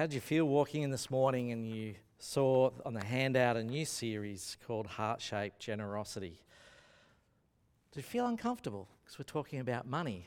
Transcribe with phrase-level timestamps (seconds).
[0.00, 3.62] How did you feel walking in this morning and you saw on the handout a
[3.62, 6.40] new series called Heart Shaped Generosity?
[7.92, 8.88] Did you feel uncomfortable?
[9.04, 10.26] Because we're talking about money.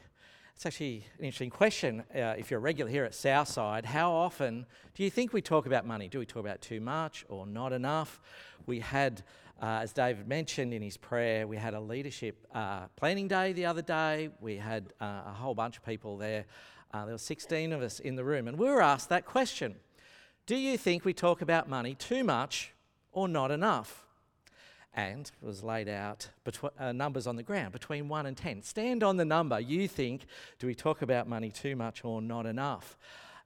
[0.55, 2.04] It's actually an interesting question.
[2.13, 5.66] Uh, if you're a regular here at Southside, how often do you think we talk
[5.66, 6.08] about money?
[6.08, 8.21] Do we talk about too much or not enough?
[8.68, 9.24] We had,
[9.60, 13.66] uh, as David mentioned in his prayer, we had a leadership uh, planning day the
[13.66, 14.30] other day.
[14.40, 16.46] We had uh, a whole bunch of people there
[16.93, 19.76] uh, there were 16 of us in the room, and we were asked that question
[20.45, 22.71] Do you think we talk about money too much
[23.12, 24.05] or not enough?
[24.95, 26.29] And it was laid out
[26.77, 28.62] uh, numbers on the ground between 1 and 10.
[28.62, 30.26] Stand on the number you think,
[30.59, 32.96] do we talk about money too much or not enough?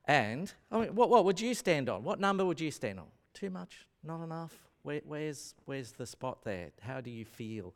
[0.04, 2.04] And I mean, what, what would you stand on?
[2.04, 3.06] What number would you stand on?
[3.34, 3.86] Too much?
[4.04, 4.54] Not enough?
[4.84, 6.72] Where, where's, where's the spot there?
[6.82, 7.74] How do you feel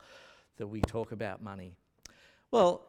[0.58, 1.78] that we talk about money?
[2.52, 2.84] Well,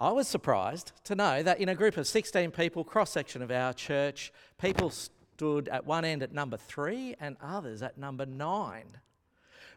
[0.00, 3.50] I was surprised to know that in a group of 16 people, cross section of
[3.50, 8.98] our church, people stood at one end at number three and others at number nine,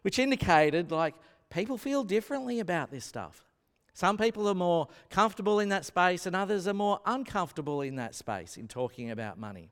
[0.01, 1.15] which indicated like
[1.49, 3.43] people feel differently about this stuff.
[3.93, 8.15] Some people are more comfortable in that space, and others are more uncomfortable in that
[8.15, 9.71] space in talking about money.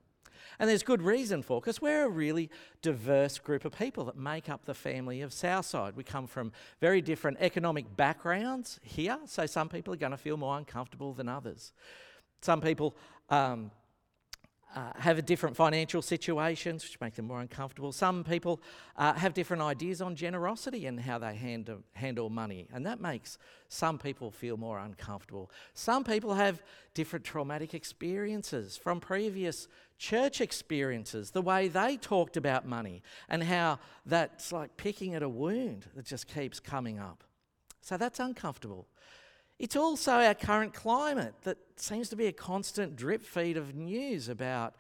[0.62, 2.52] And there's good reason for because we're a really
[2.84, 5.96] diverse group of people that make up the family of Southside.
[5.96, 10.38] We come from very different economic backgrounds here, so some people are going to feel
[10.38, 11.74] more uncomfortable than others.
[12.44, 12.96] Some people
[13.30, 13.72] um,
[14.76, 17.92] uh, have different financial situations which make them more uncomfortable.
[17.92, 18.62] Some people
[18.96, 21.36] uh, have different ideas on generosity and how they
[21.94, 23.38] handle money, and that makes
[23.68, 25.52] some people feel more uncomfortable.
[25.74, 26.62] Some people have
[26.94, 33.80] different traumatic experiences from previous church experiences, the way they talked about money, and how
[34.06, 37.24] that's like picking at a wound that just keeps coming up.
[37.82, 38.88] So that's uncomfortable.
[39.62, 44.28] It's also our current climate that seems to be a constant drip feed of news
[44.28, 44.74] about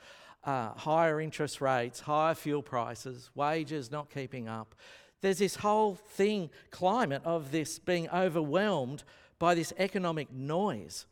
[0.43, 4.73] uh, higher interest rates, higher fuel prices, wages not keeping up.
[5.21, 9.03] There's this whole thing, climate of this being overwhelmed
[9.37, 11.05] by this economic noise.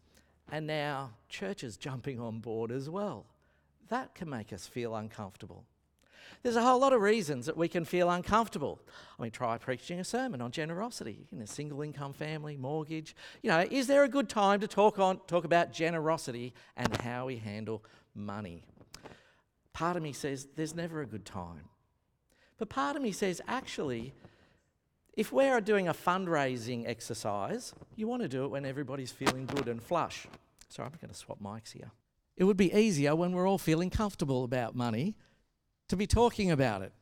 [0.51, 3.27] And now churches jumping on board as well.
[3.89, 5.63] That can make us feel uncomfortable.
[6.41, 8.79] There's a whole lot of reasons that we can feel uncomfortable.
[9.17, 13.15] I mean, try preaching a sermon on generosity in a single income family, mortgage.
[13.43, 17.25] You know, is there a good time to talk on talk about generosity and how
[17.25, 17.83] we handle
[18.15, 18.63] money?
[19.73, 21.69] Part of me says there's never a good time.
[22.57, 24.13] But part of me says actually
[25.19, 29.67] if we're doing a fundraising exercise, you want to do it when everybody's feeling good
[29.67, 30.25] and flush.
[30.69, 31.91] Sorry, I'm going to swap mics here.
[32.37, 35.17] It would be easier when we're all feeling comfortable about money
[35.89, 36.93] to be talking about it.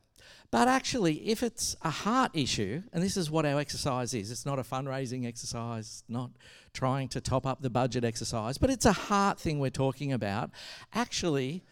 [0.49, 4.45] But actually, if it's a heart issue, and this is what our exercise is, it's
[4.45, 6.31] not a fundraising exercise, not
[6.73, 10.51] trying to top up the budget exercise, but it's a heart thing we're talking about.
[10.93, 11.63] Actually,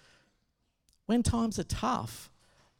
[1.05, 2.29] when times are tough,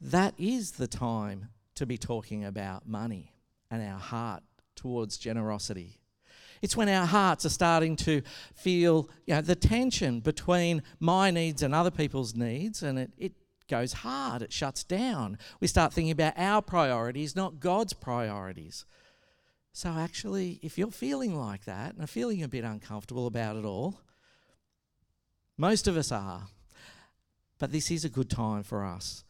[0.02, 3.34] that is the time to be talking about money
[3.72, 4.44] and our heart
[4.76, 6.00] towards generosity.
[6.62, 8.22] It's when our hearts are starting to
[8.54, 13.34] feel you know, the tension between my needs and other people's needs, and it, it
[13.68, 15.38] goes hard, it shuts down.
[15.60, 18.86] We start thinking about our priorities, not God's priorities.
[19.74, 23.66] So, actually, if you're feeling like that and are feeling a bit uncomfortable about it
[23.66, 24.00] all,
[25.58, 26.44] most of us are.
[27.60, 29.24] But this is a good time for us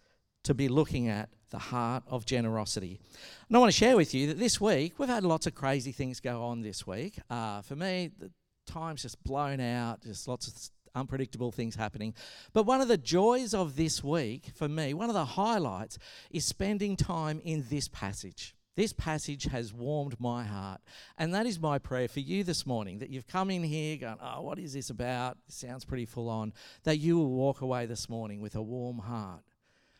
[0.44, 3.00] to be looking at the heart of generosity.
[3.48, 5.92] And I want to share with you that this week, we've had lots of crazy
[5.92, 7.20] things go on this week.
[7.30, 8.32] Uh, for me, the
[8.68, 10.54] time's just blown out, just lots of
[10.96, 12.14] unpredictable things happening.
[12.54, 16.00] But one of the joys of this week for me, one of the highlights,
[16.32, 18.56] is spending time in this passage.
[18.76, 20.82] This passage has warmed my heart.
[21.18, 24.18] And that is my prayer for you this morning that you've come in here going,
[24.22, 25.38] Oh, what is this about?
[25.48, 26.54] It sounds pretty full on.
[26.84, 29.44] That you will walk away this morning with a warm heart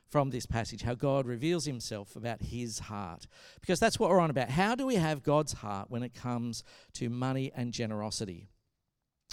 [0.10, 3.28] from this passage, how God reveals himself about his heart.
[3.60, 4.50] Because that's what we're on about.
[4.50, 6.64] How do we have God's heart when it comes
[6.94, 8.50] to money and generosity?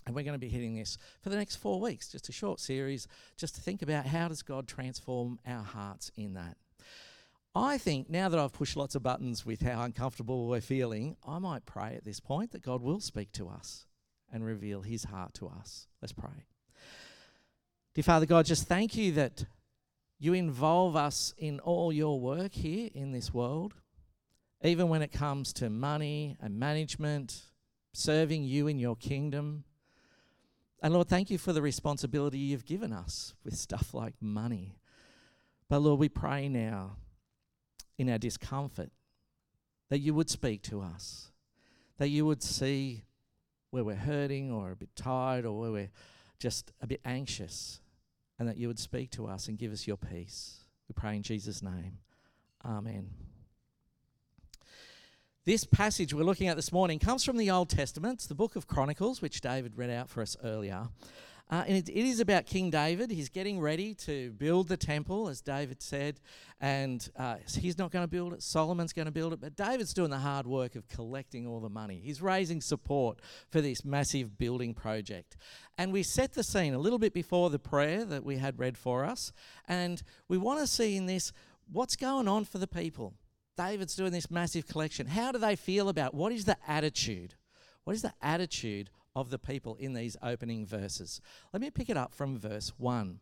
[0.04, 2.58] And we're going to be hitting this for the next four weeks, just a short
[2.60, 3.06] series,
[3.36, 6.56] just to think about how does God transform our hearts in that.
[7.54, 11.38] I think now that I've pushed lots of buttons with how uncomfortable we're feeling, I
[11.38, 13.86] might pray at this point that God will speak to us
[14.32, 15.86] and reveal his heart to us.
[16.00, 16.46] Let's pray.
[17.94, 19.44] Dear Father God, just thank you that
[20.18, 23.74] you involve us in all your work here in this world,
[24.62, 27.42] even when it comes to money and management,
[27.92, 29.64] serving you in your kingdom.
[30.82, 34.78] And Lord, thank you for the responsibility you've given us with stuff like money.
[35.68, 36.96] But Lord, we pray now
[37.96, 38.90] in our discomfort
[39.90, 41.30] that you would speak to us,
[41.98, 43.04] that you would see
[43.70, 45.90] where we're hurting or a bit tired or where we're
[46.40, 47.80] just a bit anxious,
[48.38, 50.64] and that you would speak to us and give us your peace.
[50.88, 51.98] We pray in Jesus' name.
[52.64, 53.10] Amen.
[55.44, 58.14] This passage we're looking at this morning comes from the Old Testament.
[58.14, 60.86] It's the book of Chronicles, which David read out for us earlier.
[61.50, 63.10] Uh, and it, it is about King David.
[63.10, 66.20] He's getting ready to build the temple, as David said,
[66.60, 68.40] and uh, he's not going to build it.
[68.40, 71.68] Solomon's going to build it, but David's doing the hard work of collecting all the
[71.68, 72.00] money.
[72.04, 73.18] He's raising support
[73.50, 75.36] for this massive building project.
[75.76, 78.78] And we set the scene a little bit before the prayer that we had read
[78.78, 79.32] for us,
[79.66, 81.32] and we want to see in this
[81.68, 83.14] what's going on for the people.
[83.56, 85.06] David's doing this massive collection.
[85.06, 87.34] How do they feel about what is the attitude?
[87.84, 91.20] What is the attitude of the people in these opening verses?
[91.52, 93.20] Let me pick it up from verse 1.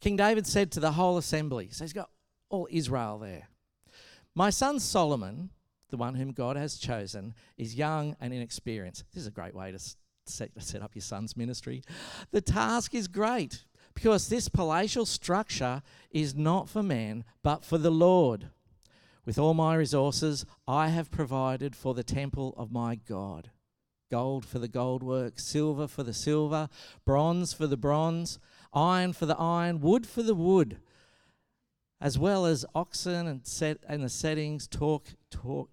[0.00, 2.10] King David said to the whole assembly, so he's got
[2.48, 3.48] all Israel there.
[4.34, 5.50] My son Solomon,
[5.90, 9.04] the one whom God has chosen, is young and inexperienced.
[9.12, 9.78] This is a great way to
[10.26, 10.50] set,
[10.82, 11.82] up your son's ministry.
[12.30, 13.64] The task is great
[13.94, 18.50] because this palatial structure is not for man, but for the Lord.
[19.28, 23.50] With all my resources, I have provided for the temple of my God
[24.10, 26.70] gold for the gold work, silver for the silver,
[27.04, 28.38] bronze for the bronze,
[28.72, 30.78] iron for the iron, wood for the wood,
[32.00, 35.68] as well as onyx and set and the settings, talk, talk,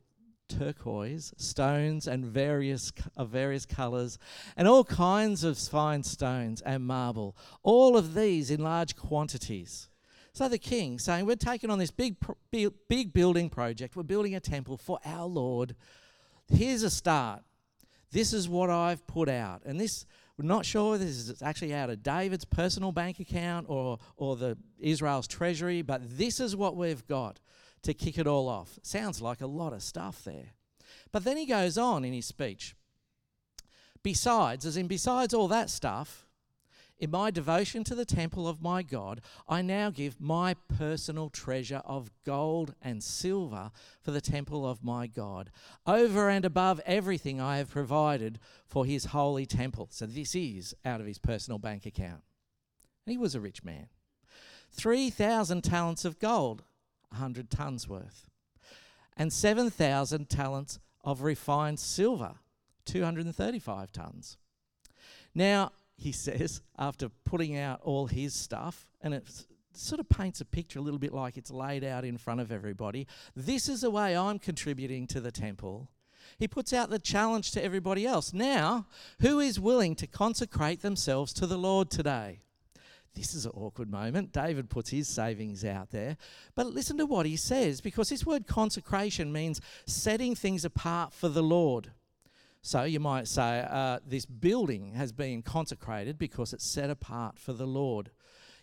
[0.50, 4.18] turquoise, stones and various of various colours,
[4.58, 7.38] and all kinds of fine stones and marble.
[7.64, 9.88] All of these in large quantities.
[10.36, 12.18] So the king saying, We're taking on this big,
[12.52, 13.96] big building project.
[13.96, 15.78] We're building a temple for our Lord.
[16.52, 17.42] Here's a start.
[18.12, 19.62] This is what I've put out.
[19.66, 20.06] And this,
[20.38, 24.58] we're not sure this is actually out of David's personal bank account or, or the
[24.78, 27.40] Israel's treasury, but this is what we've got
[27.84, 28.78] to kick it all off.
[28.84, 30.52] Sounds like a lot of stuff there.
[31.14, 32.76] But then he goes on in his speech.
[34.04, 36.25] Besides, as in besides all that stuff,
[36.98, 41.82] in my devotion to the temple of my God, I now give my personal treasure
[41.84, 43.72] of gold and silver
[44.02, 45.52] for the temple of my God,
[45.86, 49.90] over and above everything I have provided for his holy temple.
[49.92, 52.24] So this is out of his personal bank account.
[53.06, 53.88] And he was a rich man.
[54.72, 56.64] 3,000 talents of gold,
[57.10, 58.30] 100 tons worth,
[59.18, 62.36] and 7,000 talents of refined silver,
[62.86, 64.38] 235 tons.
[65.34, 69.28] Now, he says, after putting out all his stuff, and it
[69.74, 72.52] sort of paints a picture a little bit like it's laid out in front of
[72.52, 73.08] everybody.
[73.36, 75.90] This is the way I'm contributing to the temple.
[76.38, 78.34] He puts out the challenge to everybody else.
[78.34, 78.88] Now,
[79.22, 82.42] who is willing to consecrate themselves to the Lord today?
[83.14, 84.34] This is an awkward moment.
[84.34, 86.18] David puts his savings out there.
[86.54, 91.30] But listen to what he says, because this word consecration means setting things apart for
[91.30, 91.92] the Lord.
[92.66, 97.54] So you might say uh, this building has been consecrated because it's set apart for
[97.54, 98.10] the Lord.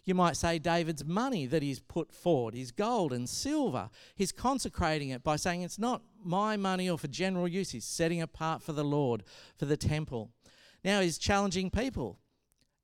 [0.05, 5.11] You might say David's money that he's put forward, his gold and silver, he's consecrating
[5.11, 7.71] it by saying it's not my money or for general use.
[7.71, 9.23] He's setting apart for the Lord,
[9.57, 10.31] for the temple.
[10.85, 12.19] Now he's challenging people.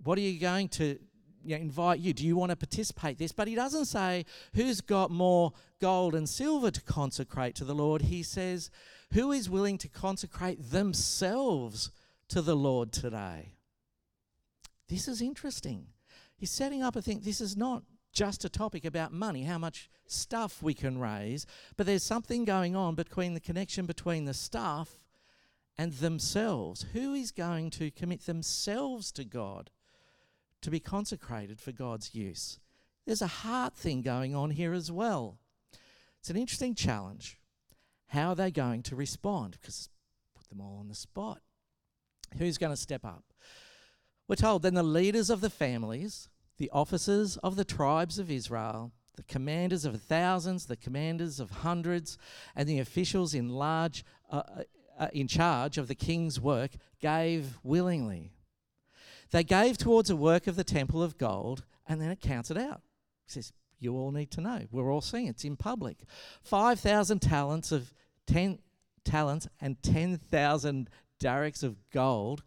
[0.04, 1.00] What are you going to
[1.44, 2.12] you know, invite you?
[2.12, 3.32] Do you want to participate this?
[3.32, 8.02] But he doesn't say who's got more gold and silver to consecrate to the Lord.
[8.02, 8.70] He says,
[9.12, 11.90] who is willing to consecrate themselves
[12.28, 13.54] to the Lord today?
[14.88, 15.86] This is interesting.
[16.36, 17.20] He's setting up a thing.
[17.22, 21.46] This is not just a topic about money, how much stuff we can raise,
[21.76, 24.98] but there's something going on between the connection between the stuff
[25.76, 26.86] and themselves.
[26.92, 29.70] Who is going to commit themselves to God
[30.62, 32.58] to be consecrated for God's use?
[33.06, 35.38] There's a heart thing going on here as well.
[36.18, 37.38] It's an interesting challenge.
[38.08, 39.56] How are they going to respond?
[39.60, 39.88] Because
[40.34, 41.40] put them all on the spot.
[42.38, 43.24] Who's going to step up?
[44.26, 48.92] We're told then the leaders of the families, the officers of the tribes of Israel,
[49.16, 52.18] the commanders of thousands, the commanders of hundreds,
[52.54, 54.62] and the officials in large uh, uh,
[54.98, 58.32] uh in charge of the king's work gave willingly.
[59.30, 62.56] They gave towards the work of the temple of gold, and then it counts it
[62.56, 62.82] out.
[63.26, 64.62] It says, you all need to know.
[64.70, 65.30] We're all seeing it.
[65.30, 65.99] It's in public.
[66.42, 67.92] 5,000 talents of
[68.26, 68.58] 10
[69.04, 72.42] talents and 10,000 darics of gold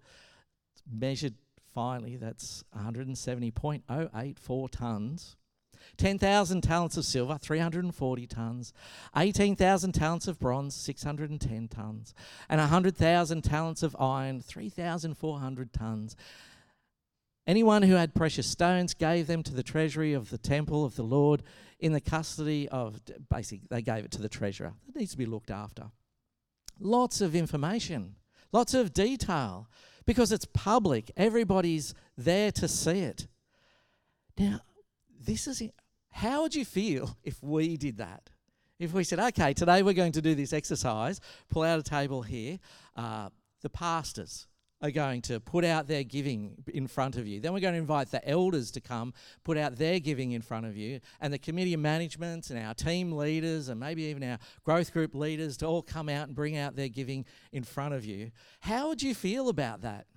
[0.89, 1.35] measured
[1.73, 5.35] finally, that's 170.084 tons.
[5.97, 8.71] 10,000 talents of silver, 340 tons,
[9.17, 12.13] 18,000 talents of bronze, 610 tons,
[12.47, 16.15] and 100,000 talents of iron, 3,400 tons.
[17.47, 21.03] Anyone who had precious stones gave them to the treasury of the temple of the
[21.03, 21.41] Lord
[21.79, 24.73] in the custody of, basically, they gave it to the treasurer.
[24.87, 25.85] It needs to be looked after.
[26.79, 28.15] Lots of information,
[28.51, 29.67] lots of detail,
[30.05, 31.11] because it's public.
[31.17, 33.27] Everybody's there to see it.
[34.37, 34.61] Now,
[35.19, 35.63] this is
[36.11, 38.29] how would you feel if we did that?
[38.79, 41.19] If we said, okay, today we're going to do this exercise,
[41.49, 42.59] pull out a table here,
[42.95, 43.29] uh,
[43.61, 44.47] the pastors
[44.81, 47.39] are going to put out their giving in front of you.
[47.39, 50.65] Then we're going to invite the elders to come, put out their giving in front
[50.65, 54.39] of you, and the committee of management and our team leaders and maybe even our
[54.63, 58.03] growth group leaders to all come out and bring out their giving in front of
[58.05, 58.31] you.
[58.61, 60.07] How would you feel about that?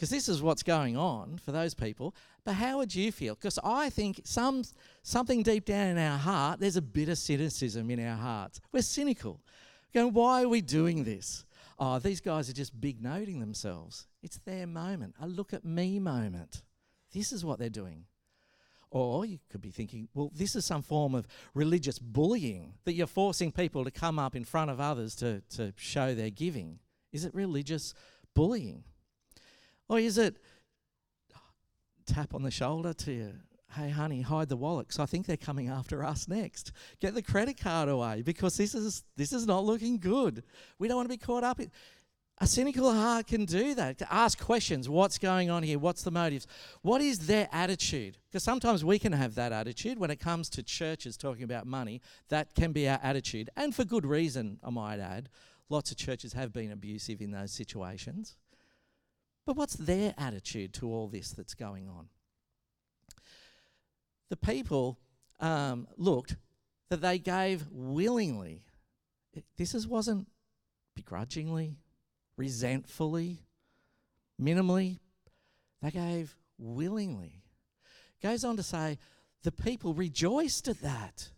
[0.00, 2.14] Because this is what's going on for those people.
[2.42, 3.34] But how would you feel?
[3.34, 4.64] Because I think some
[5.02, 8.62] something deep down in our heart, there's a bit of cynicism in our hearts.
[8.72, 9.40] We're cynical.
[9.92, 11.44] Going, why are we doing this?
[11.82, 14.06] Oh, these guys are just big noting themselves.
[14.22, 16.62] It's their moment, a look at me moment.
[17.14, 18.04] This is what they're doing.
[18.90, 23.06] Or you could be thinking, well, this is some form of religious bullying that you're
[23.06, 26.80] forcing people to come up in front of others to, to show their giving.
[27.12, 27.94] Is it religious
[28.34, 28.84] bullying?
[29.88, 30.36] Or is it
[31.34, 31.40] oh,
[32.04, 33.32] tap on the shoulder to you?
[33.76, 36.72] Hey, honey, hide the wallet because I think they're coming after us next.
[37.00, 40.42] Get the credit card away because this is this is not looking good.
[40.78, 41.70] We don't want to be caught up in.
[42.42, 45.78] A cynical heart can do that, to ask questions what's going on here?
[45.78, 46.46] What's the motives?
[46.80, 48.16] What is their attitude?
[48.28, 52.00] Because sometimes we can have that attitude when it comes to churches talking about money.
[52.30, 55.28] That can be our attitude, and for good reason, I might add.
[55.68, 58.36] Lots of churches have been abusive in those situations.
[59.44, 62.08] But what's their attitude to all this that's going on?
[64.30, 64.98] The people
[65.38, 66.36] um, looked
[66.88, 68.64] that they gave willingly.
[69.56, 70.26] This is, wasn't
[70.96, 71.76] begrudgingly,
[72.36, 73.42] resentfully,
[74.40, 74.98] minimally.
[75.82, 77.42] They gave willingly.
[78.22, 78.98] Goes on to say,
[79.42, 81.30] the people rejoiced at that.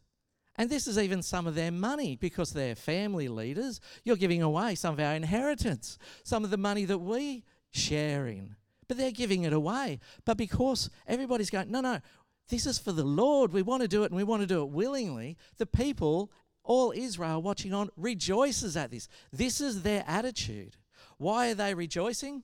[0.57, 3.81] And this is even some of their money because they're family leaders.
[4.05, 8.57] You're giving away some of our inheritance, some of the money that we sharing.
[8.89, 10.01] But they're giving it away.
[10.25, 12.01] But because everybody's going, no, no,
[12.49, 13.53] this is for the Lord.
[13.53, 15.37] We want to do it and we want to do it willingly.
[15.59, 16.31] The people,
[16.65, 19.09] all Israel watching on, rejoices at this.
[19.33, 20.77] This is their attitude.
[21.19, 22.43] Why are they rejoicing?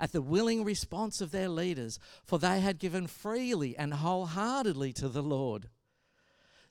[0.00, 5.08] At the willing response of their leaders, for they had given freely and wholeheartedly to
[5.08, 5.68] the Lord.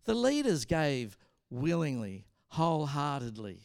[0.05, 1.17] The leaders gave
[1.49, 3.61] willingly, wholeheartedly.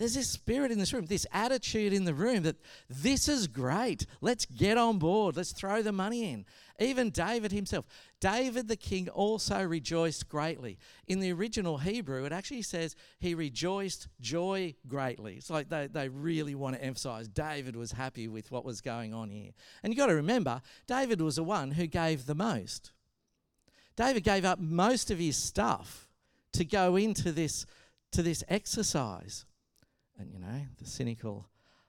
[0.00, 2.56] There's this spirit in this room, this attitude in the room that
[2.88, 4.06] this is great.
[4.22, 5.36] Let's get on board.
[5.36, 6.46] Let's throw the money in.
[6.78, 7.84] Even David himself,
[8.18, 10.78] David the king also rejoiced greatly.
[11.06, 15.34] In the original Hebrew, it actually says he rejoiced joy greatly.
[15.34, 19.12] It's like they, they really want to emphasize David was happy with what was going
[19.12, 19.50] on here.
[19.82, 22.92] And you've got to remember, David was the one who gave the most.
[23.96, 26.08] David gave up most of his stuff
[26.54, 27.66] to go into this,
[28.12, 29.44] to this exercise.
[30.20, 31.48] And you know, the cynical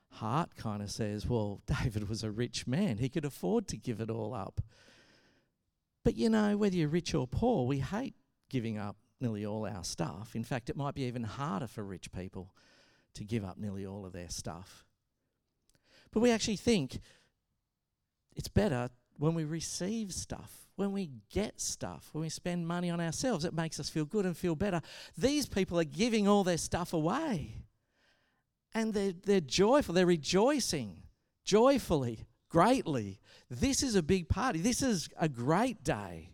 [0.10, 2.98] heart kind of says, well, David was a rich man.
[2.98, 4.62] He could afford to give it all up.
[6.04, 8.16] But you know, whether you're rich or poor, we hate
[8.50, 10.32] giving up nearly all our stuff.
[10.34, 12.54] In fact, it might be even harder for rich people
[13.14, 14.86] to give up nearly all of their stuff.
[16.12, 17.00] But we actually think
[18.36, 23.00] it's better when we receive stuff, when we get stuff, when we spend money on
[23.00, 23.46] ourselves.
[23.46, 24.82] It makes us feel good and feel better.
[25.18, 27.62] These people are giving all their stuff away
[28.74, 31.04] and they're, they're joyful, they're rejoicing
[31.44, 33.20] joyfully, greatly.
[33.50, 34.60] This is a big party.
[34.60, 36.30] This is a great day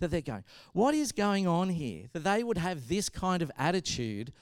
[0.00, 0.44] that they're going.
[0.72, 4.32] What is going on here that they would have this kind of attitude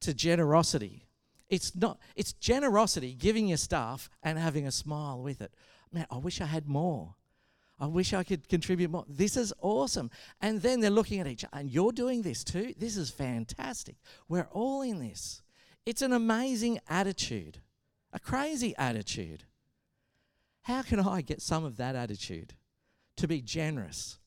[0.00, 1.06] to generosity?
[1.48, 5.52] It's not it's generosity, giving your stuff and having a smile with it.
[5.92, 7.14] Man, I wish I had more.
[7.80, 9.04] I wish I could contribute more.
[9.08, 10.10] This is awesome.
[10.40, 12.74] And then they're looking at each other, and you're doing this too.
[12.76, 13.96] This is fantastic.
[14.28, 15.42] We're all in this.
[15.88, 17.62] It's an amazing attitude,
[18.12, 19.44] a crazy attitude.
[20.60, 22.52] How can I get some of that attitude?
[23.16, 24.18] To be generous,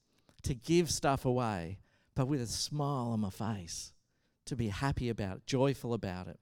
[0.41, 1.77] to give stuff away,
[2.15, 3.93] but with a smile on my face,
[4.47, 6.39] to be happy about it, joyful about it.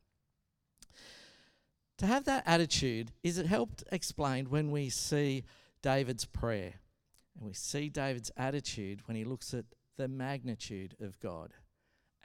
[1.97, 5.43] To have that attitude is it helped explained when we see
[5.81, 6.75] David's prayer
[7.35, 9.65] and we see David's attitude when he looks at
[9.97, 11.55] the magnitude of God.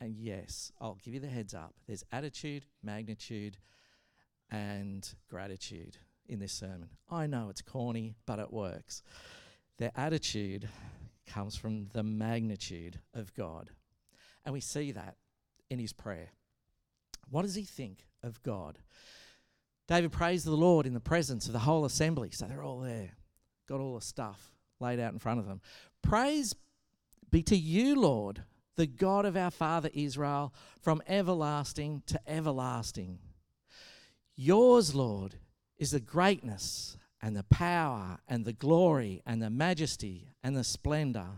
[0.00, 1.74] And yes, I'll give you the heads up.
[1.86, 3.58] There's attitude, magnitude,
[4.50, 5.98] and gratitude
[6.28, 6.90] in this sermon.
[7.10, 9.02] I know it's corny, but it works.
[9.78, 10.68] Their attitude
[11.26, 13.70] comes from the magnitude of God.
[14.44, 15.16] And we see that
[15.70, 16.30] in his prayer.
[17.30, 18.78] What does he think of God?
[19.86, 22.30] David praised the Lord in the presence of the whole assembly.
[22.30, 23.10] So they're all there,
[23.68, 25.60] got all the stuff laid out in front of them.
[26.02, 26.54] Praise
[27.30, 28.44] be to you, Lord,
[28.76, 33.18] the God of our father Israel, from everlasting to everlasting.
[34.36, 35.36] Yours, Lord,
[35.78, 41.28] is the greatness and the power and the glory and the majesty and the splendor.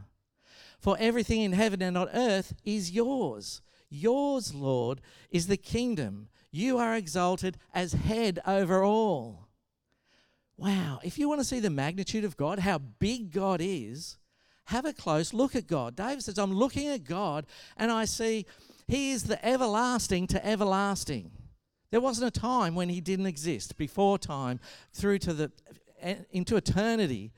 [0.78, 3.62] For everything in heaven and on earth is yours.
[3.88, 5.00] Yours, Lord,
[5.30, 6.28] is the kingdom.
[6.50, 9.48] You are exalted as head over all.
[10.56, 14.16] Wow, if you want to see the magnitude of God, how big God is,
[14.66, 15.96] have a close look at God.
[15.96, 17.46] David says, I'm looking at God
[17.76, 18.46] and I see
[18.86, 21.30] He is the everlasting to everlasting.
[21.90, 24.60] There wasn't a time when He didn't exist, before time,
[24.92, 25.52] through to the
[26.30, 27.32] into eternity.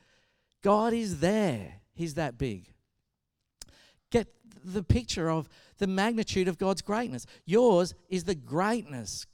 [0.62, 1.75] God is there.
[1.94, 2.73] He's that big.
[4.11, 4.28] Get
[4.64, 7.26] the picture of the magnitude of God's greatness.
[7.44, 9.26] Yours is the greatness.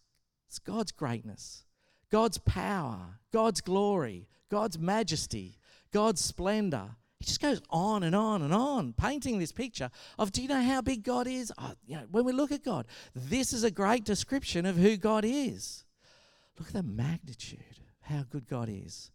[0.48, 1.64] It's God's greatness,
[2.10, 5.58] God's power, God's glory, God's majesty,
[5.92, 6.96] God's splendor.
[7.24, 9.88] He just goes on and on and on, painting this picture
[10.18, 11.50] of do you know how big God is?
[11.56, 14.98] Oh, you know, when we look at God, this is a great description of who
[14.98, 15.86] God is.
[16.58, 17.60] Look at the magnitude
[18.02, 19.10] how good God is.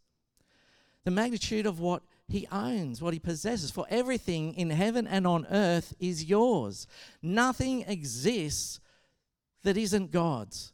[1.03, 3.69] The magnitude of what he owns, what he possesses.
[3.69, 6.87] For everything in heaven and on earth is yours.
[7.21, 8.79] Nothing exists
[9.61, 10.73] that isn't God's.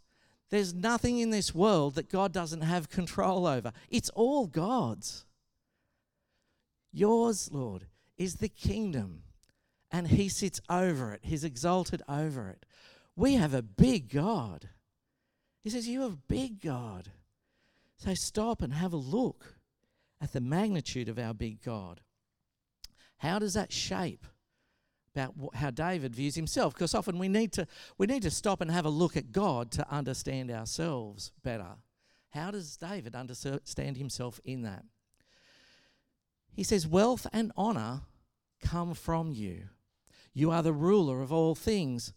[0.52, 3.74] There's nothing in this world that God doesn't have control over.
[3.90, 5.26] It's all God's.
[6.96, 7.88] Yours, Lord,
[8.18, 9.24] is the kingdom,
[9.92, 11.20] and He sits over it.
[11.24, 12.66] He's exalted over it.
[13.18, 14.70] We have a big God.
[15.62, 17.10] He says, You have a big God.
[17.98, 19.56] So stop and have a look
[20.22, 22.00] at the magnitude of our big God.
[23.18, 24.26] How does that shape
[25.14, 26.74] about how David views himself?
[26.74, 27.68] Because often we need to
[27.98, 31.76] we need to stop and have a look at God to understand ourselves better.
[32.30, 34.86] How does David understand himself in that?
[36.56, 38.02] He says, Wealth and honor
[38.62, 39.66] come from you.
[40.34, 42.14] You are the ruler of all things.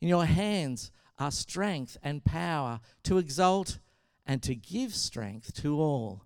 [0.00, 3.78] In your hands are strength and power to exalt
[4.26, 6.24] and to give strength to all.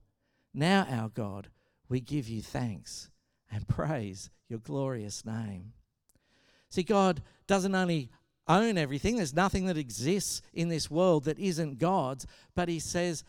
[0.53, 1.49] Now, our God,
[1.89, 3.11] we give you thanks
[3.51, 5.73] and praise your glorious name.
[6.69, 8.11] See, God doesn't only
[8.49, 13.23] own everything, there's nothing that exists in this world that isn't God's, but He says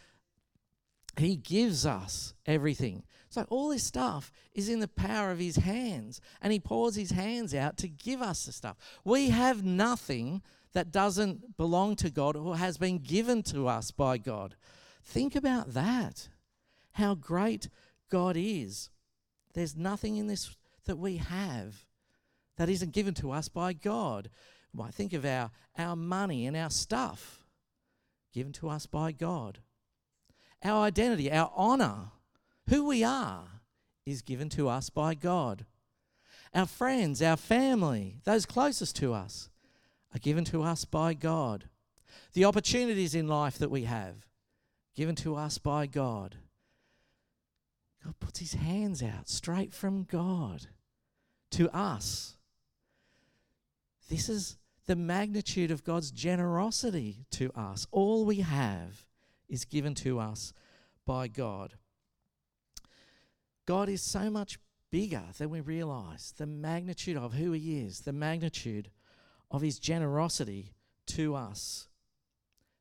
[1.17, 3.03] He gives us everything.
[3.29, 7.11] So all this stuff is in the power of his hands, and he pours his
[7.11, 8.77] hands out to give us the stuff.
[9.03, 10.41] We have nothing
[10.73, 14.55] that doesn't belong to God or has been given to us by God.
[15.03, 16.29] Think about that.
[16.93, 17.69] How great
[18.09, 18.89] God is.
[19.53, 21.85] There's nothing in this that we have
[22.57, 24.29] that isn't given to us by God.
[24.73, 27.43] Might think of our, our money and our stuff
[28.33, 29.59] given to us by God.
[30.63, 32.11] Our identity, our honor,
[32.69, 33.45] who we are
[34.05, 35.65] is given to us by God.
[36.53, 39.49] Our friends, our family, those closest to us,
[40.13, 41.65] are given to us by God.
[42.33, 44.27] The opportunities in life that we have,
[44.95, 46.37] given to us by God.
[48.03, 50.67] God puts his hands out straight from God
[51.51, 52.35] to us.
[54.09, 57.87] This is the magnitude of God's generosity to us.
[57.91, 59.05] All we have
[59.49, 60.53] is given to us
[61.05, 61.73] by God.
[63.65, 64.59] God is so much
[64.91, 66.33] bigger than we realize.
[66.37, 68.89] The magnitude of who He is, the magnitude
[69.49, 70.73] of His generosity
[71.07, 71.87] to us.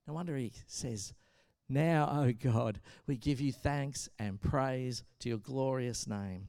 [0.07, 1.15] No wonder He says,
[1.69, 6.49] Now, O God, we give you thanks and praise to your glorious name.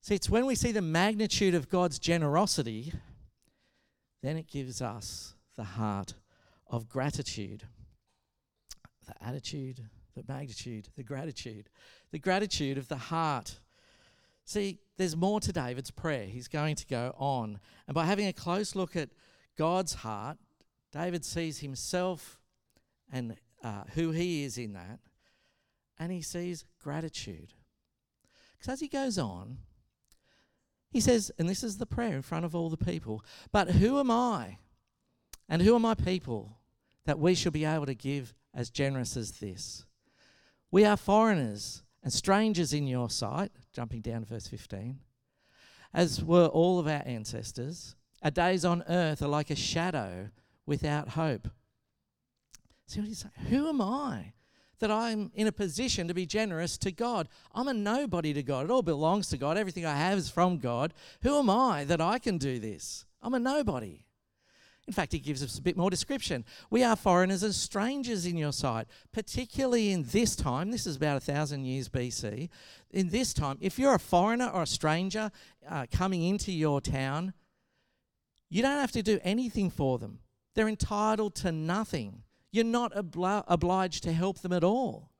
[0.00, 2.92] See, it's when we see the magnitude of God's generosity,
[4.22, 6.14] then it gives us the heart
[6.66, 7.64] of gratitude,
[9.06, 9.80] the attitude
[10.14, 11.68] the magnitude, the gratitude,
[12.10, 13.60] the gratitude of the heart.
[14.44, 16.26] See, there's more to David's prayer.
[16.26, 17.60] He's going to go on.
[17.86, 19.10] And by having a close look at
[19.56, 20.38] God's heart,
[20.92, 22.38] David sees himself
[23.10, 24.98] and uh, who he is in that,
[25.98, 27.52] and he sees gratitude.
[28.58, 29.58] Because as he goes on,
[30.90, 33.98] he says, and this is the prayer in front of all the people, but who
[33.98, 34.58] am I
[35.48, 36.58] and who are my people
[37.06, 39.84] that we shall be able to give as generous as this?
[40.70, 44.98] We are foreigners and strangers in your sight, jumping down to verse 15,
[45.94, 47.94] as were all of our ancestors.
[48.22, 50.30] Our days on earth are like a shadow
[50.66, 51.48] without hope.
[52.86, 53.48] See what he's saying?
[53.48, 54.32] Who am I
[54.82, 57.28] that I'm in a position to be generous to God.
[57.54, 58.64] I'm a nobody to God.
[58.64, 59.56] It all belongs to God.
[59.56, 60.92] Everything I have is from God.
[61.22, 63.06] Who am I that I can do this?
[63.22, 64.02] I'm a nobody.
[64.88, 66.44] In fact, he gives us a bit more description.
[66.68, 70.72] We are foreigners and strangers in your sight, particularly in this time.
[70.72, 72.48] This is about a thousand years BC.
[72.90, 75.30] In this time, if you're a foreigner or a stranger
[75.68, 77.32] uh, coming into your town,
[78.50, 80.18] you don't have to do anything for them.
[80.54, 82.24] They're entitled to nothing.
[82.50, 85.10] You're not obli- obliged to help them at all.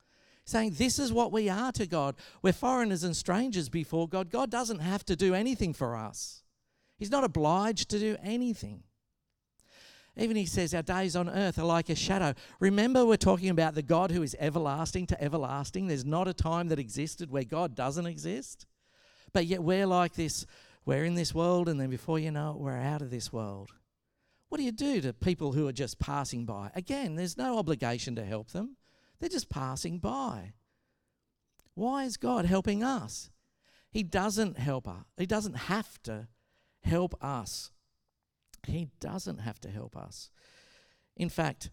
[0.44, 2.16] Saying, This is what we are to God.
[2.42, 4.29] We're foreigners and strangers before God.
[4.29, 6.42] God doesn't have to do anything for us,
[6.98, 8.83] He's not obliged to do anything.
[10.16, 12.35] Even he says, Our days on earth are like a shadow.
[12.61, 15.87] Remember, we're talking about the God who is everlasting to everlasting.
[15.87, 18.66] There's not a time that existed where God doesn't exist.
[19.33, 20.46] But yet we're like this
[20.85, 23.70] we're in this world, and then before you know it, we're out of this world.
[24.48, 26.70] What do you do to people who are just passing by?
[26.75, 28.77] Again, there's no obligation to help them,
[29.18, 30.53] they're just passing by.
[31.75, 33.31] Why is God helping us?
[33.90, 35.05] He doesn't help us.
[35.16, 36.29] He doesn't have to
[36.83, 37.70] help us.
[38.66, 40.31] He doesn't have to help us.
[41.16, 41.70] In fact,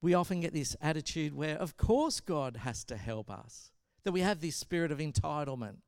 [0.00, 3.72] we often get this attitude where, of course, God has to help us,
[4.04, 5.78] that we have this spirit of entitlement.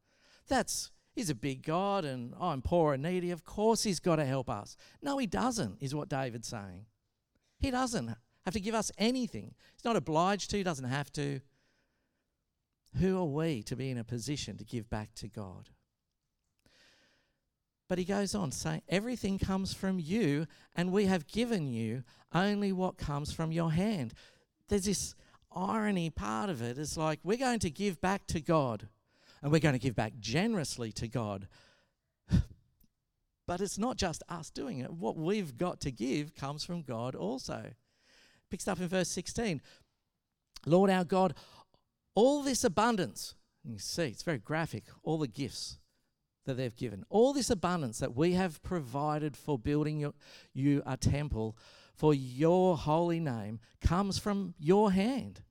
[0.49, 3.31] That's He's a big God and oh, I'm poor and needy.
[3.31, 4.77] Of course, He's got to help us.
[5.03, 6.87] No, He doesn't, is what David's saying.
[7.59, 9.55] He doesn't have to give us anything.
[9.75, 11.41] He's not obliged to, He doesn't have to.
[12.99, 15.69] Who are we to be in a position to give back to God?
[17.91, 22.71] But he goes on saying, Everything comes from you, and we have given you only
[22.71, 24.15] what comes from your hand.
[24.69, 25.17] There's this
[25.51, 26.79] irony part of it.
[26.79, 28.87] It's like we're going to give back to God
[29.43, 31.49] and we're going to give back generously to God.
[33.49, 34.93] but it's not just us doing it.
[34.93, 37.73] What we've got to give comes from God also.
[38.53, 39.61] Picks up in verse 16.
[40.65, 41.35] Lord our God,
[42.15, 45.80] all this abundance, you see, it's very graphic, all the gifts
[46.51, 50.15] that they've given, all this abundance that we have provided for building your,
[50.53, 51.57] you a temple
[51.95, 55.43] for your holy name comes from your hand,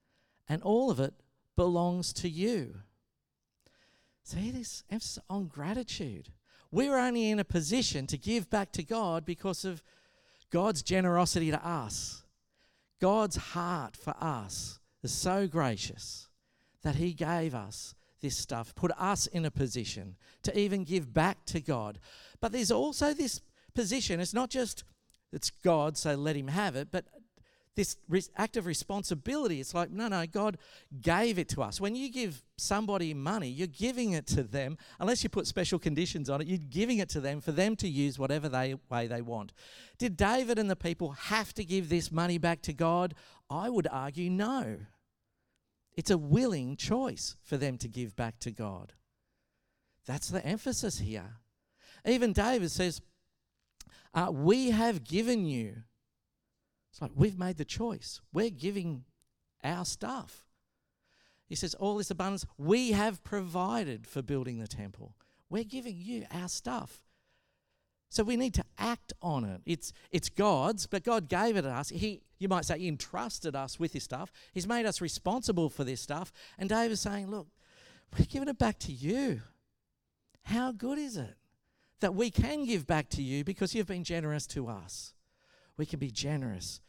[0.47, 1.13] and all of it
[1.55, 2.75] belongs to you.
[4.23, 6.29] See this emphasis on gratitude.
[6.71, 9.81] We're only in a position to give back to God because of
[10.51, 12.23] God's generosity to us.
[12.99, 16.27] God's heart for us is so gracious
[16.83, 21.45] that He gave us this stuff, put us in a position to even give back
[21.47, 21.99] to God.
[22.41, 23.41] But there's also this
[23.73, 24.83] position, it's not just
[25.31, 27.05] it's God, so let Him have it, but
[27.75, 29.61] this act of responsibility.
[29.61, 30.57] It's like, no, no, God
[31.01, 31.79] gave it to us.
[31.79, 36.29] When you give somebody money, you're giving it to them, unless you put special conditions
[36.29, 39.21] on it, you're giving it to them for them to use whatever they, way they
[39.21, 39.53] want.
[39.97, 43.15] Did David and the people have to give this money back to God?
[43.49, 44.79] I would argue no.
[45.99, 48.93] It's a willing choice for them to give back to God.
[50.05, 51.39] That's the emphasis here.
[52.05, 53.01] Even David says,
[54.13, 55.83] uh, We have given you
[56.89, 58.21] it's like we've made the choice.
[58.31, 59.03] We're giving
[59.61, 60.45] our stuff.
[61.49, 65.17] He says, All this abundance we have provided for building the temple.
[65.49, 67.01] We're giving you our stuff.
[68.09, 69.61] So we need to act on it.
[69.65, 71.89] It's, it's God's, but God gave it to us.
[71.89, 74.31] He, you might say, entrusted us with this stuff.
[74.51, 76.31] He's made us responsible for this stuff.
[76.57, 77.47] And David's saying, Look,
[78.17, 79.41] we're giving it back to you.
[80.43, 81.35] How good is it
[81.99, 85.13] that we can give back to you because you've been generous to us?
[85.79, 86.81] we can be generous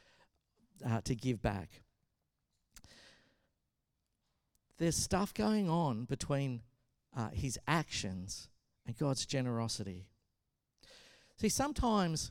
[0.85, 1.83] uh, to give back.
[4.79, 6.63] There's stuff going on between
[7.17, 8.49] uh, his actions
[8.85, 10.09] and God's generosity.
[11.41, 12.31] See, sometimes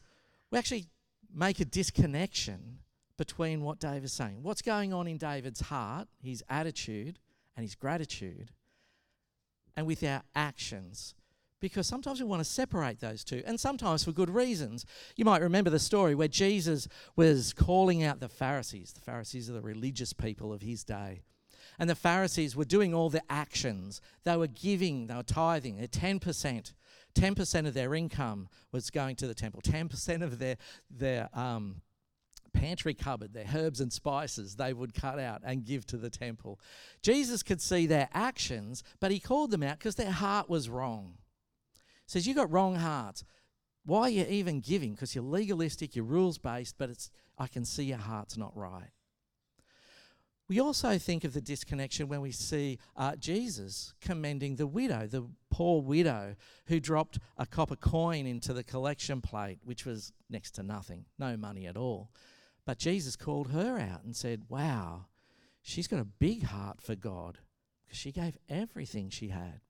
[0.52, 0.86] we actually
[1.34, 2.78] make a disconnection
[3.18, 4.44] between what David's saying.
[4.44, 7.18] What's going on in David's heart, his attitude
[7.56, 8.52] and his gratitude,
[9.76, 11.16] and with our actions
[11.60, 14.86] because sometimes we want to separate those two, and sometimes for good reasons.
[15.18, 18.94] You might remember the story where Jesus was calling out the Pharisees.
[18.94, 21.24] The Pharisees are the religious people of his day.
[21.78, 24.02] And the Pharisees were doing all the actions.
[24.24, 26.74] They were giving, they were tithing, their 10%.
[27.20, 30.58] 10% of their income was going to the temple, 10% of their,
[30.90, 31.82] their um,
[32.54, 36.60] pantry cupboard, their herbs and spices, they would cut out and give to the temple.
[37.02, 41.16] Jesus could see their actions, but he called them out because their heart was wrong
[42.10, 43.24] says you got wrong hearts.
[43.86, 44.94] Why are you even giving?
[44.94, 48.90] Because you're legalistic, you're rules based, but it's I can see your heart's not right.
[50.50, 55.28] We also think of the disconnection when we see uh, Jesus commending the widow, the
[55.52, 56.36] poor widow
[56.66, 61.38] who dropped a copper coin into the collection plate, which was next to nothing, no
[61.38, 62.10] money at all.
[62.66, 65.06] But Jesus called her out and said, Wow,
[65.62, 67.38] she's got a big heart for God
[67.86, 69.62] because she gave everything she had.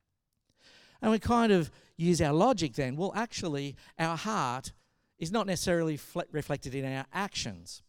[1.01, 2.95] And we kind of use our logic then.
[2.95, 4.71] Well, actually, our heart
[5.17, 7.83] is not necessarily fle- reflected in our actions.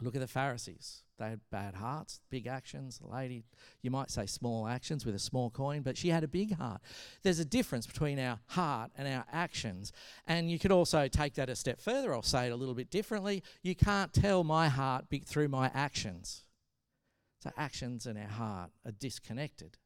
[0.00, 1.02] Look at the Pharisees.
[1.18, 2.98] They had bad hearts, big actions.
[2.98, 3.44] The lady,
[3.80, 6.82] you might say small actions with a small coin, but she had a big heart.
[7.22, 9.92] There's a difference between our heart and our actions.
[10.26, 12.12] And you could also take that a step further.
[12.12, 13.42] I'll say it a little bit differently.
[13.62, 16.44] You can't tell my heart through my actions.
[17.42, 19.78] So actions and our heart are disconnected.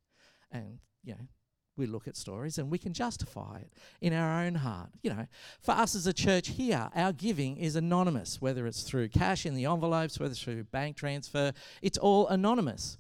[0.50, 1.28] And, you know,
[1.76, 4.90] we look at stories and we can justify it in our own heart.
[5.02, 5.26] You know,
[5.60, 9.54] for us as a church here, our giving is anonymous, whether it's through cash in
[9.54, 11.52] the envelopes, whether it's through bank transfer,
[11.82, 12.98] it's all anonymous.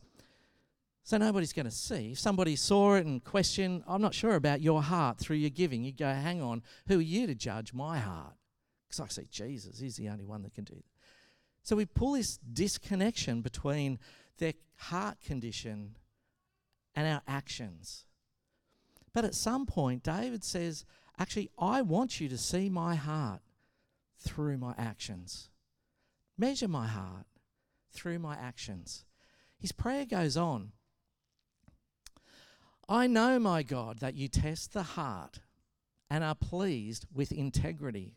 [1.02, 2.12] So nobody's going to see.
[2.12, 5.82] If somebody saw it and questioned, I'm not sure about your heart through your giving,
[5.82, 8.34] you go, hang on, who are you to judge my heart?
[8.86, 10.84] Because I see Jesus, he's the only one that can do that.
[11.62, 13.98] So we pull this disconnection between
[14.38, 15.96] their heart condition
[16.94, 18.06] and our actions.
[19.12, 20.84] But at some point, David says,
[21.18, 23.42] Actually, I want you to see my heart
[24.18, 25.50] through my actions.
[26.38, 27.26] Measure my heart
[27.92, 29.04] through my actions.
[29.58, 30.72] His prayer goes on
[32.88, 35.38] I know, my God, that you test the heart
[36.10, 38.16] and are pleased with integrity.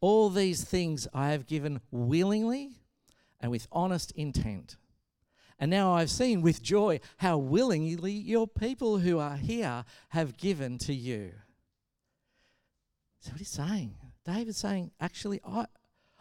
[0.00, 2.80] All these things I have given willingly
[3.38, 4.76] and with honest intent.
[5.58, 10.76] And now I've seen with joy how willingly your people who are here have given
[10.78, 11.32] to you.
[13.20, 15.66] So what he's saying, David's saying, actually, I,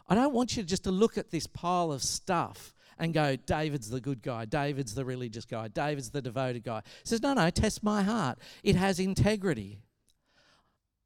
[0.07, 3.89] I don't want you just to look at this pile of stuff and go, David's
[3.89, 6.81] the good guy, David's the religious guy, David's the devoted guy.
[7.03, 8.39] He says, no, no, test my heart.
[8.63, 9.81] It has integrity.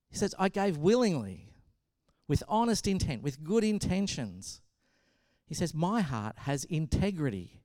[0.10, 1.50] He says, I gave willingly,
[2.28, 4.62] with honest intent, with good intentions.
[5.48, 7.59] He says, my heart has integrity.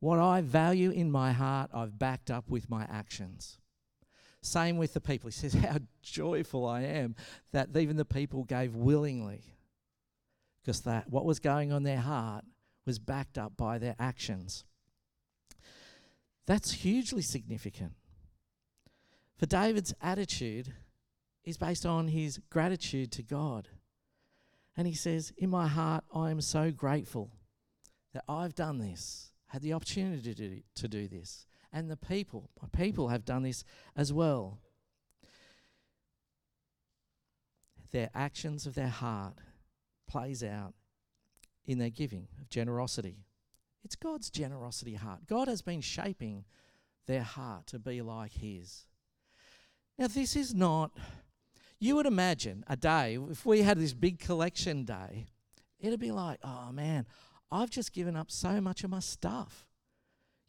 [0.00, 3.58] What I value in my heart, I've backed up with my actions.
[4.42, 5.28] Same with the people.
[5.28, 7.14] He says, How joyful I am
[7.52, 9.42] that even the people gave willingly.
[10.62, 12.44] Because that what was going on their heart
[12.86, 14.64] was backed up by their actions.
[16.46, 17.92] That's hugely significant.
[19.38, 20.72] For David's attitude
[21.44, 23.68] is based on his gratitude to God.
[24.76, 27.30] And he says, In my heart, I am so grateful
[28.12, 31.46] that I've done this had the opportunity to do, to do this.
[31.72, 33.64] And the people, my people have done this
[33.96, 34.58] as well.
[37.90, 39.34] Their actions of their heart
[40.08, 40.74] plays out
[41.66, 43.24] in their giving of generosity.
[43.84, 45.26] It's God's generosity heart.
[45.26, 46.44] God has been shaping
[47.06, 48.86] their heart to be like His.
[49.98, 50.92] Now, this is not,
[51.80, 55.26] you would imagine a day, if we had this big collection day,
[55.80, 57.06] it'd be like, oh man,
[57.52, 59.66] I've just given up so much of my stuff.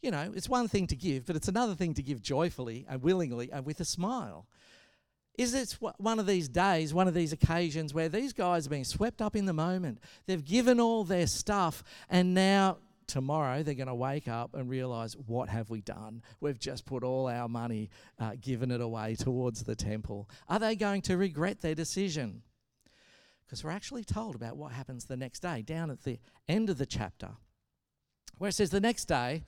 [0.02, 3.02] You know, it's one thing to give, but it's another thing to give joyfully and
[3.02, 4.46] willingly and with a smile.
[5.38, 8.84] Is it one of these days, one of these occasions where these guys are being
[8.84, 9.98] swept up in the moment?
[10.26, 15.16] They've given all their stuff, and now tomorrow they're going to wake up and realize,
[15.26, 16.22] what have we done?
[16.40, 17.88] We've just put all our money,
[18.18, 20.28] uh, given it away towards the temple.
[20.48, 22.42] Are they going to regret their decision?
[23.52, 26.78] Because we're actually told about what happens the next day down at the end of
[26.78, 27.32] the chapter,
[28.38, 29.44] where it says, The next day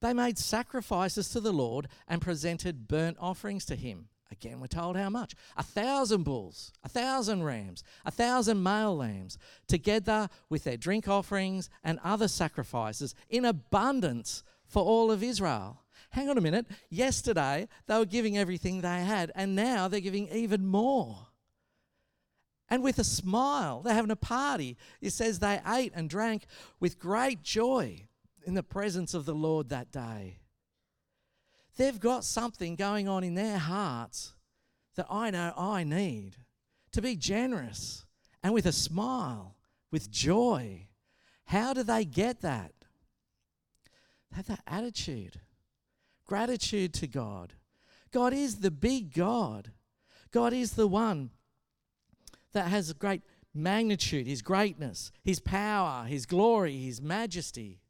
[0.00, 4.08] they made sacrifices to the Lord and presented burnt offerings to him.
[4.32, 5.34] Again, we're told how much?
[5.58, 9.36] A thousand bulls, a thousand rams, a thousand male lambs,
[9.68, 15.82] together with their drink offerings and other sacrifices in abundance for all of Israel.
[16.08, 16.64] Hang on a minute.
[16.88, 21.26] Yesterday, they were giving everything they had, and now they're giving even more
[22.70, 23.82] and with a smile.
[23.82, 24.78] They're having a party.
[25.00, 26.46] It says they ate and drank
[26.78, 28.06] with great joy
[28.46, 30.38] in the presence of the Lord that day.
[31.76, 34.34] They've got something going on in their hearts
[34.94, 36.36] that I know I need
[36.92, 38.04] to be generous
[38.42, 39.56] and with a smile,
[39.90, 40.86] with joy.
[41.46, 42.72] How do they get that?
[44.30, 45.40] They have that attitude,
[46.26, 47.54] gratitude to God.
[48.12, 49.72] God is the big God.
[50.30, 51.30] God is the one
[52.52, 53.22] that has great
[53.54, 57.80] magnitude, His greatness, His power, His glory, His majesty.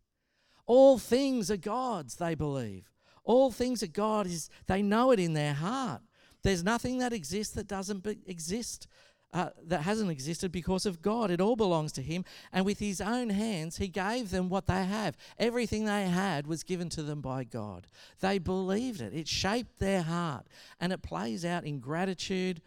[0.67, 2.91] All things are God's, they believe.
[3.25, 6.03] All things are God is they know it in their heart.
[6.43, 8.87] There's nothing that exists that doesn't exist,
[9.33, 11.31] uh, that hasn't existed because of God.
[11.31, 12.25] It all belongs to Him.
[12.53, 15.17] And with His own hands, He gave them what they have.
[15.39, 17.87] Everything they had was given to them by God.
[18.21, 20.47] They believed it, it shaped their heart.
[20.81, 22.63] And it plays out in gratitude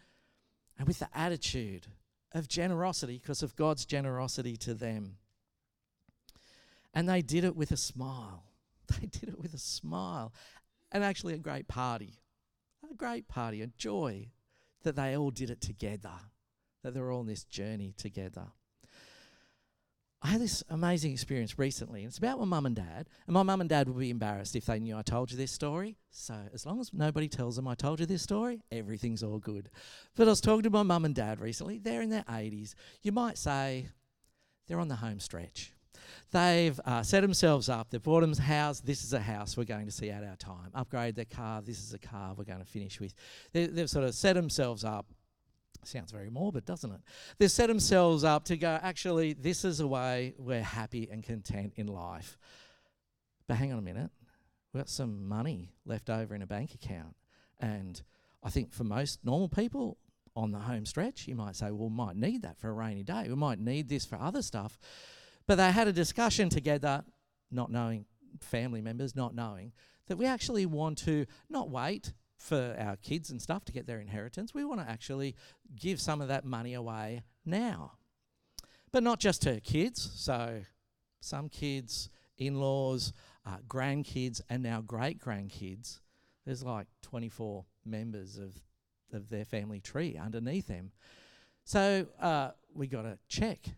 [0.78, 1.86] and with the attitude
[2.32, 5.16] of generosity because of God's generosity to them.
[6.92, 8.44] And they did it with a smile.
[9.00, 10.34] They did it with a smile.
[10.92, 12.20] And actually, a great party.
[12.88, 14.28] A great party, a joy
[14.82, 16.12] that they all did it together,
[16.82, 18.48] that they're all on this journey together.
[20.24, 23.10] I had this amazing experience recently, and it's about my mum and dad.
[23.26, 25.52] And my mum and dad would be embarrassed if they knew I told you this
[25.52, 25.98] story.
[26.10, 29.68] So, as long as nobody tells them I told you this story, everything's all good.
[30.16, 31.78] But I was talking to my mum and dad recently.
[31.78, 32.74] They're in their 80s.
[33.02, 33.88] You might say
[34.66, 35.74] they're on the home stretch.
[36.32, 37.90] They've uh, set themselves up.
[37.90, 38.80] They've bought them a house.
[38.80, 40.70] This is a house we're going to see out our time.
[40.74, 41.60] Upgrade their car.
[41.60, 43.14] This is a car we're going to finish with.
[43.52, 45.04] They, they've sort of set themselves up
[45.86, 47.00] Sounds very morbid, doesn't it?
[47.38, 51.74] They've set themselves up to go, actually, this is a way we're happy and content
[51.76, 52.38] in life.
[53.46, 54.10] But hang on a minute,
[54.72, 57.14] we've got some money left over in a bank account.
[57.60, 58.00] And
[58.42, 59.98] I think for most normal people
[60.36, 63.02] on the home stretch, you might say, well, we might need that for a rainy
[63.02, 63.26] day.
[63.28, 64.78] We might need this for other stuff.
[65.46, 67.04] But they had a discussion together,
[67.50, 68.06] not knowing,
[68.40, 69.72] family members not knowing,
[70.06, 72.12] that we actually want to not wait
[72.44, 74.52] for our kids and stuff to get their inheritance.
[74.52, 75.34] We want to actually
[75.74, 77.92] give some of that money away now.
[78.92, 80.10] But not just to kids.
[80.14, 80.60] So,
[81.20, 83.14] some kids, in laws,
[83.46, 86.00] uh, grandkids, and now great grandkids.
[86.44, 88.54] There's like 24 members of,
[89.12, 90.92] of their family tree underneath them.
[91.64, 93.70] So, uh, we got to check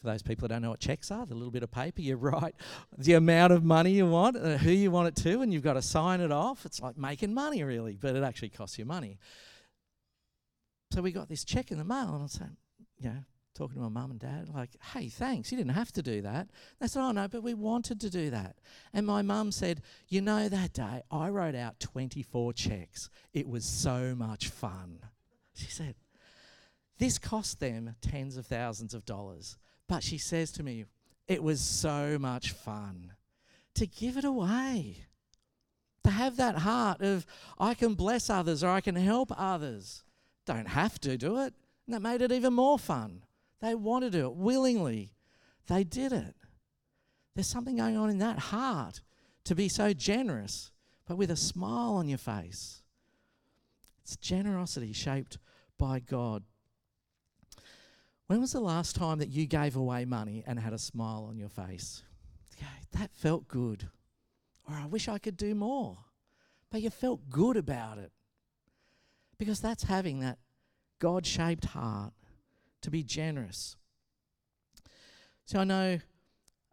[0.00, 2.16] for those people that don't know what checks are, the little bit of paper you
[2.16, 2.54] write
[2.96, 5.74] the amount of money you want, uh, who you want it to, and you've got
[5.74, 6.64] to sign it off.
[6.66, 9.18] It's like making money, really, but it actually costs you money.
[10.92, 12.56] So we got this check in the mail, and I'm saying,
[12.98, 13.24] you know,
[13.56, 16.48] talking to my mum and dad, like, hey, thanks, you didn't have to do that.
[16.78, 18.56] They said, oh, no, but we wanted to do that.
[18.92, 23.08] And my mum said, you know, that day I wrote out 24 checks.
[23.32, 25.00] It was so much fun.
[25.54, 25.94] She said,
[26.98, 29.56] this cost them tens of thousands of dollars.
[29.88, 30.84] But she says to me,
[31.28, 33.12] it was so much fun
[33.74, 34.98] to give it away.
[36.04, 37.26] To have that heart of,
[37.58, 40.04] I can bless others or I can help others.
[40.44, 41.54] Don't have to do it.
[41.86, 43.22] And that made it even more fun.
[43.60, 45.12] They wanted to do it willingly.
[45.66, 46.34] They did it.
[47.34, 49.00] There's something going on in that heart
[49.44, 50.70] to be so generous,
[51.06, 52.82] but with a smile on your face.
[54.02, 55.38] It's generosity shaped
[55.78, 56.44] by God.
[58.26, 61.38] When was the last time that you gave away money and had a smile on
[61.38, 62.02] your face?
[62.58, 62.66] Yeah,
[62.98, 63.88] that felt good.
[64.68, 65.98] Or I wish I could do more.
[66.70, 68.10] But you felt good about it.
[69.38, 70.38] Because that's having that
[70.98, 72.12] God shaped heart
[72.82, 73.76] to be generous.
[75.44, 75.98] So I know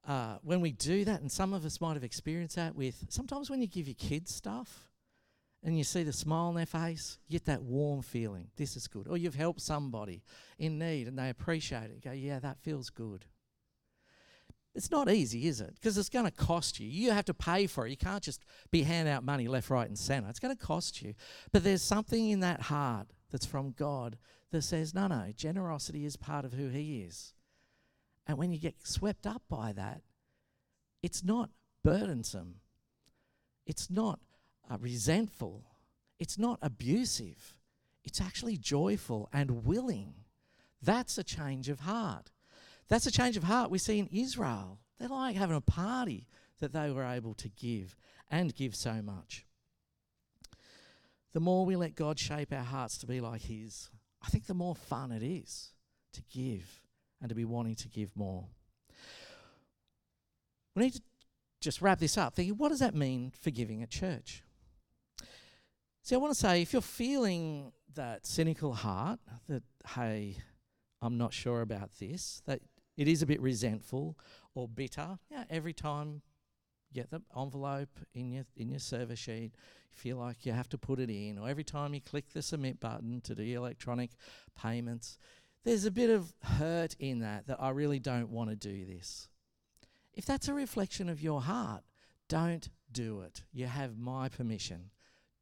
[0.07, 3.49] uh, when we do that, and some of us might have experienced that with sometimes
[3.49, 4.85] when you give your kids stuff,
[5.63, 8.49] and you see the smile on their face, you get that warm feeling.
[8.57, 9.07] This is good.
[9.07, 10.23] Or you've helped somebody
[10.59, 11.95] in need and they appreciate it.
[11.95, 13.25] You go, yeah, that feels good.
[14.75, 15.75] It's not easy, is it?
[15.75, 16.87] Because it's going to cost you.
[16.87, 17.91] You have to pay for it.
[17.91, 20.27] You can't just be handing out money left, right, and centre.
[20.29, 21.13] It's going to cost you.
[21.51, 24.17] But there's something in that heart that's from God
[24.51, 27.33] that says, no, no, generosity is part of who He is.
[28.25, 30.01] And when you get swept up by that,
[31.03, 31.51] it's not
[31.83, 32.55] burdensome.
[33.65, 34.19] It's not
[34.69, 35.63] uh, resentful.
[36.19, 37.55] It's not abusive.
[38.03, 40.13] It's actually joyful and willing.
[40.81, 42.31] That's a change of heart.
[42.89, 44.79] That's a change of heart we see in Israel.
[44.99, 46.27] They're like having a party
[46.59, 47.97] that they were able to give
[48.29, 49.45] and give so much.
[51.33, 53.89] The more we let God shape our hearts to be like His,
[54.21, 55.71] I think the more fun it is
[56.13, 56.81] to give
[57.19, 58.45] and to be wanting to give more.
[60.75, 61.01] We need to
[61.59, 64.43] just wrap this up thinking, what does that mean for giving at church?
[66.05, 69.63] See, I want to say if you're feeling that cynical heart, that,
[69.95, 70.35] hey,
[71.01, 72.59] I'm not sure about this, that
[72.97, 74.17] it is a bit resentful
[74.53, 76.21] or bitter, yeah, every time
[76.91, 80.67] you get the envelope in your, in your service sheet, you feel like you have
[80.69, 84.11] to put it in, or every time you click the submit button to do electronic
[84.61, 85.17] payments,
[85.63, 89.29] there's a bit of hurt in that, that I really don't want to do this.
[90.13, 91.83] If that's a reflection of your heart,
[92.27, 93.43] don't do it.
[93.53, 94.89] You have my permission.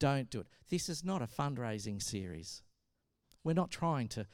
[0.02, 0.48] Don't do it.
[0.72, 2.64] This is not a fundraising series.
[3.44, 4.26] We're not trying to,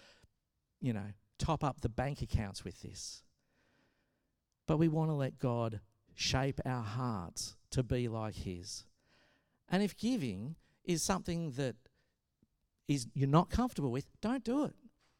[0.79, 3.21] you know, top up the bank accounts with this.
[4.65, 5.81] But we want to let God
[6.15, 8.85] shape our hearts to be like His.
[9.67, 10.55] And if giving
[10.85, 11.75] is something that
[12.87, 14.73] is you're not comfortable with, don't do it.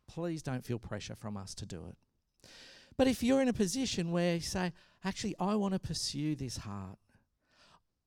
[0.08, 2.50] Please don't feel pressure from us to do it.
[2.96, 4.72] But if you're in a position where you say,
[5.04, 7.00] actually, I want to pursue this heart,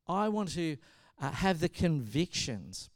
[0.08, 0.78] I want to
[1.20, 2.90] uh, have the convictions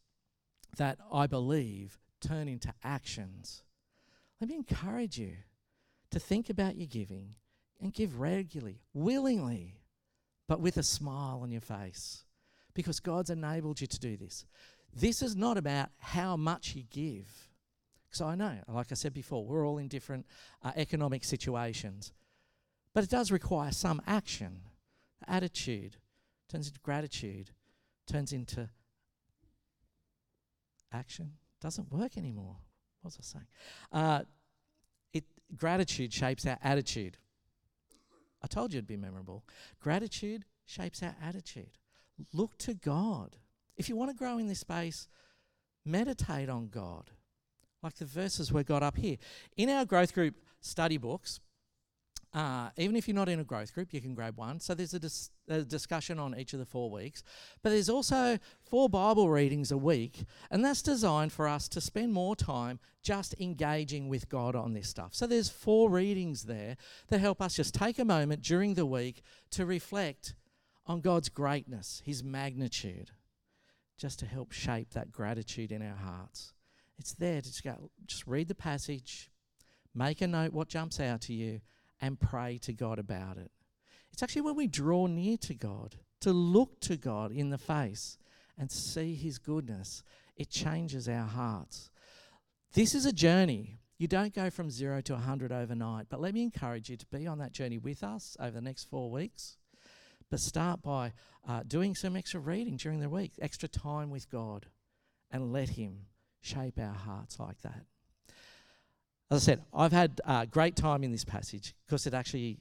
[0.76, 3.62] that I believe turn into actions.
[4.40, 5.34] Let me encourage you
[6.10, 7.34] to think about your giving,
[7.80, 9.80] and give regularly, willingly,
[10.48, 12.24] but with a smile on your face
[12.72, 14.46] because God's enabled you to do this.
[14.94, 17.48] This is not about how much you give.
[18.10, 20.26] So I know, like I said before, we're all in different
[20.62, 22.12] uh, economic situations.
[22.92, 24.60] But it does require some action.
[25.26, 25.96] Attitude
[26.48, 27.50] turns into gratitude,
[28.06, 28.68] turns into
[30.92, 31.32] action.
[31.60, 32.56] Doesn't work anymore.
[33.00, 33.46] What was I saying?
[33.92, 34.22] Uh,
[35.12, 35.24] it,
[35.56, 37.16] gratitude shapes our attitude.
[38.42, 39.44] I told you it'd be memorable.
[39.80, 41.78] Gratitude shapes our attitude.
[42.32, 43.36] Look to God.
[43.76, 45.08] If you want to grow in this space,
[45.84, 47.10] meditate on God.
[47.82, 49.16] Like the verses we got up here.
[49.56, 51.40] In our growth group study books,
[52.34, 54.58] uh, even if you're not in a growth group, you can grab one.
[54.58, 57.22] So there's a, dis- a, discussion on each of the four weeks.
[57.62, 62.12] But there's also four Bible readings a week, and that's designed for us to spend
[62.12, 65.14] more time just engaging with God on this stuff.
[65.14, 66.76] So there's four readings there
[67.06, 69.22] that help us just take a moment during the week
[69.52, 70.34] to reflect
[70.86, 73.12] on God's greatness, His magnitude,
[73.96, 76.52] just to help shape that gratitude in our hearts.
[76.98, 79.30] It's there to just go, just read the passage,
[79.94, 81.60] make a note what jumps out to you
[82.00, 83.50] and pray to God about it.
[84.12, 88.18] It's actually when we draw near to God, to look to God in the face
[88.56, 90.02] and see His goodness,
[90.36, 91.90] it changes our hearts.
[92.72, 93.78] This is a journey.
[93.98, 97.26] You don't go from zero to 100 overnight, but let me encourage you to be
[97.26, 99.56] on that journey with us over the next four weeks.
[100.30, 101.12] But start by
[101.48, 104.66] uh, doing some extra reading during the week, extra time with God,
[105.30, 106.06] and let Him
[106.40, 107.84] shape our hearts like that.
[109.30, 112.58] As I said, I've had a uh, great time in this passage because it actually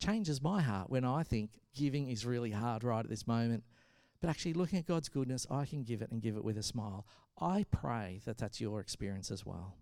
[0.00, 3.64] changes my heart when I think giving is really hard right at this moment.
[4.20, 6.62] But actually, looking at God's goodness, I can give it and give it with a
[6.62, 7.06] smile.
[7.40, 9.76] I pray that that's your experience as well.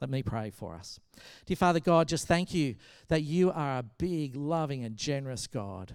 [0.00, 0.98] Let me pray for us.
[1.44, 2.76] Dear Father God, just thank you
[3.08, 5.94] that you are a big, loving, and generous God.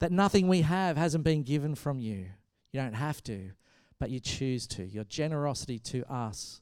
[0.00, 2.26] That nothing we have hasn't been given from you.
[2.72, 3.52] You don't have to,
[3.98, 4.84] but you choose to.
[4.84, 6.60] Your generosity to us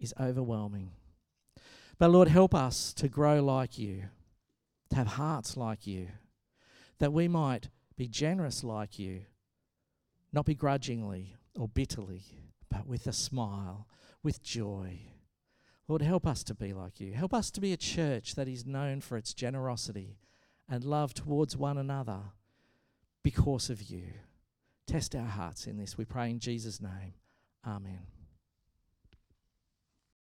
[0.00, 0.92] is overwhelming.
[1.98, 4.04] But Lord, help us to grow like you,
[4.90, 6.08] to have hearts like you,
[6.98, 9.22] that we might be generous like you,
[10.32, 12.22] not begrudgingly or bitterly,
[12.70, 13.88] but with a smile,
[14.22, 15.00] with joy.
[15.88, 17.14] Lord, help us to be like you.
[17.14, 20.18] Help us to be a church that is known for its generosity
[20.68, 22.20] and love towards one another
[23.22, 24.12] because of you.
[24.86, 27.14] Test our hearts in this, we pray in Jesus' name.
[27.66, 28.17] Amen.